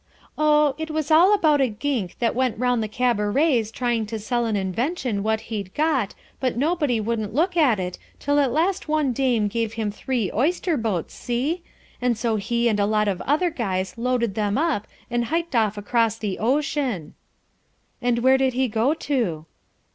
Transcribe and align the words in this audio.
"Oh, 0.35 0.73
it 0.79 0.89
was 0.89 1.11
all 1.11 1.31
about 1.31 1.61
a 1.61 1.67
gink 1.67 2.17
that 2.17 2.33
went 2.33 2.57
round 2.57 2.81
the 2.81 2.87
cabarets 2.87 3.69
trying 3.69 4.07
to 4.07 4.17
sell 4.17 4.47
an 4.47 4.55
invention 4.55 5.21
what 5.21 5.41
he'd 5.53 5.75
got 5.75 6.15
but 6.39 6.57
nobody 6.57 6.99
wouldn't 6.99 7.35
look 7.35 7.55
at 7.55 7.79
it 7.79 7.99
till 8.17 8.39
at 8.39 8.51
last 8.51 8.87
one 8.87 9.13
dame 9.13 9.47
gave 9.47 9.73
him 9.73 9.91
three 9.91 10.31
oyster 10.33 10.75
boats, 10.75 11.13
see? 11.13 11.61
and 12.01 12.17
so 12.17 12.37
he 12.37 12.67
and 12.67 12.79
a 12.79 12.87
lot 12.87 13.07
of 13.07 13.21
other 13.27 13.51
guys 13.51 13.95
loaded 13.95 14.33
them 14.33 14.57
up 14.57 14.87
and 15.11 15.25
hiked 15.25 15.55
off 15.55 15.77
across 15.77 16.17
the 16.17 16.39
ocean." 16.39 17.13
"And 18.01 18.17
where 18.23 18.39
did 18.39 18.53
he 18.53 18.67
go 18.67 18.95
to?" 18.95 19.45